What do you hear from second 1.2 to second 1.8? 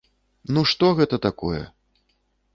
такое?